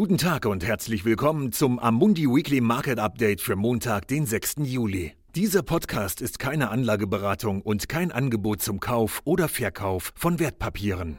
[0.00, 4.54] Guten Tag und herzlich willkommen zum Amundi Weekly Market Update für Montag, den 6.
[4.62, 5.12] Juli.
[5.34, 11.18] Dieser Podcast ist keine Anlageberatung und kein Angebot zum Kauf oder Verkauf von Wertpapieren.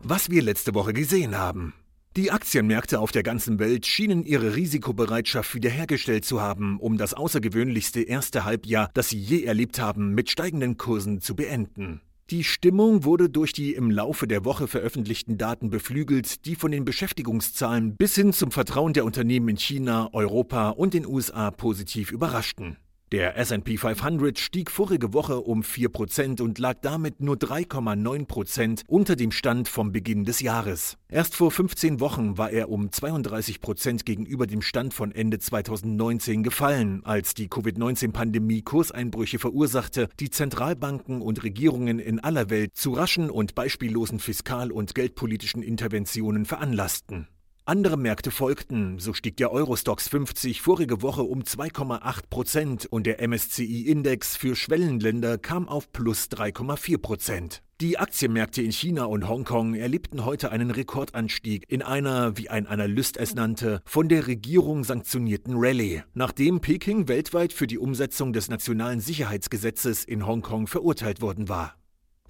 [0.00, 1.74] Was wir letzte Woche gesehen haben.
[2.16, 8.00] Die Aktienmärkte auf der ganzen Welt schienen ihre Risikobereitschaft wiederhergestellt zu haben, um das außergewöhnlichste
[8.00, 12.00] erste Halbjahr, das sie je erlebt haben, mit steigenden Kursen zu beenden.
[12.30, 16.84] Die Stimmung wurde durch die im Laufe der Woche veröffentlichten Daten beflügelt, die von den
[16.84, 22.76] Beschäftigungszahlen bis hin zum Vertrauen der Unternehmen in China, Europa und den USA positiv überraschten.
[23.10, 29.30] Der SP 500 stieg vorige Woche um 4% und lag damit nur 3,9% unter dem
[29.30, 30.98] Stand vom Beginn des Jahres.
[31.08, 37.00] Erst vor 15 Wochen war er um 32% gegenüber dem Stand von Ende 2019 gefallen,
[37.02, 43.54] als die Covid-19-Pandemie Kurseinbrüche verursachte, die Zentralbanken und Regierungen in aller Welt zu raschen und
[43.54, 47.26] beispiellosen fiskal- und geldpolitischen Interventionen veranlassten.
[47.68, 53.20] Andere Märkte folgten, so stieg der Eurostox 50 vorige Woche um 2,8 Prozent und der
[53.20, 57.62] MSCI-Index für Schwellenländer kam auf plus 3,4 Prozent.
[57.82, 63.18] Die Aktienmärkte in China und Hongkong erlebten heute einen Rekordanstieg in einer, wie ein Analyst
[63.18, 69.00] es nannte, von der Regierung sanktionierten Rallye, nachdem Peking weltweit für die Umsetzung des nationalen
[69.00, 71.74] Sicherheitsgesetzes in Hongkong verurteilt worden war.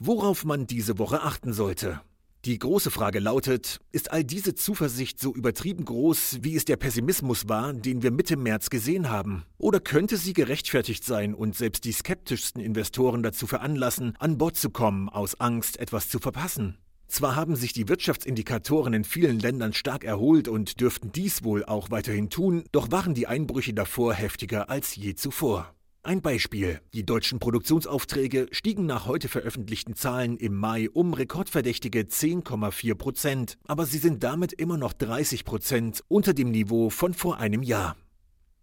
[0.00, 2.00] Worauf man diese Woche achten sollte.
[2.44, 7.48] Die große Frage lautet, ist all diese Zuversicht so übertrieben groß, wie es der Pessimismus
[7.48, 9.42] war, den wir Mitte März gesehen haben?
[9.58, 14.70] Oder könnte sie gerechtfertigt sein und selbst die skeptischsten Investoren dazu veranlassen, an Bord zu
[14.70, 16.78] kommen, aus Angst, etwas zu verpassen?
[17.08, 21.90] Zwar haben sich die Wirtschaftsindikatoren in vielen Ländern stark erholt und dürften dies wohl auch
[21.90, 25.74] weiterhin tun, doch waren die Einbrüche davor heftiger als je zuvor.
[26.08, 26.80] Ein Beispiel.
[26.94, 33.84] Die deutschen Produktionsaufträge stiegen nach heute veröffentlichten Zahlen im Mai um rekordverdächtige 10,4 Prozent, aber
[33.84, 37.94] sie sind damit immer noch 30 Prozent unter dem Niveau von vor einem Jahr.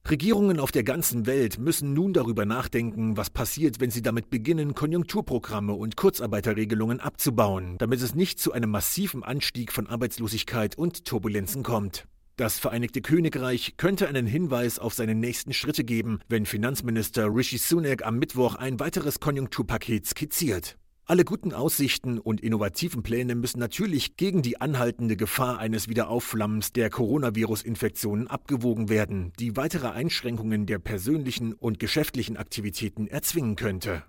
[0.09, 4.73] Regierungen auf der ganzen Welt müssen nun darüber nachdenken, was passiert, wenn sie damit beginnen,
[4.73, 11.61] Konjunkturprogramme und Kurzarbeiterregelungen abzubauen, damit es nicht zu einem massiven Anstieg von Arbeitslosigkeit und Turbulenzen
[11.61, 12.07] kommt.
[12.37, 18.05] Das Vereinigte Königreich könnte einen Hinweis auf seine nächsten Schritte geben, wenn Finanzminister Rishi Sunak
[18.05, 20.77] am Mittwoch ein weiteres Konjunkturpaket skizziert.
[21.05, 26.89] Alle guten Aussichten und innovativen Pläne müssen natürlich gegen die anhaltende Gefahr eines Wiederaufflammens der
[26.89, 34.03] Coronavirus-Infektionen abgewogen werden, die weitere Einschränkungen der persönlichen und geschäftlichen Aktivitäten erzwingen könnte.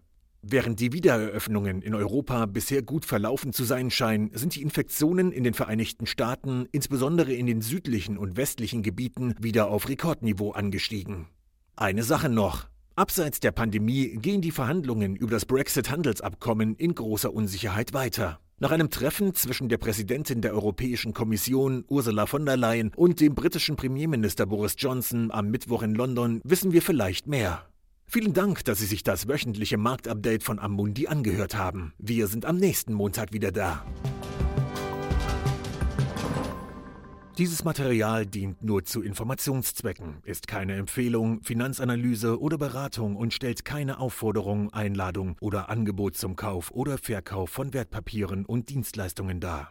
[0.49, 5.43] Während die Wiedereröffnungen in Europa bisher gut verlaufen zu sein scheinen, sind die Infektionen in
[5.43, 11.27] den Vereinigten Staaten, insbesondere in den südlichen und westlichen Gebieten, wieder auf Rekordniveau angestiegen.
[11.75, 12.69] Eine Sache noch.
[12.95, 18.39] Abseits der Pandemie gehen die Verhandlungen über das Brexit-Handelsabkommen in großer Unsicherheit weiter.
[18.61, 23.35] Nach einem Treffen zwischen der Präsidentin der Europäischen Kommission Ursula von der Leyen und dem
[23.35, 27.67] britischen Premierminister Boris Johnson am Mittwoch in London wissen wir vielleicht mehr.
[28.09, 31.93] Vielen Dank, dass Sie sich das wöchentliche Marktupdate von Amundi angehört haben.
[31.99, 33.85] Wir sind am nächsten Montag wieder da.
[37.37, 43.99] Dieses Material dient nur zu Informationszwecken, ist keine Empfehlung, Finanzanalyse oder Beratung und stellt keine
[43.99, 49.71] Aufforderung, Einladung oder Angebot zum Kauf oder Verkauf von Wertpapieren und Dienstleistungen dar.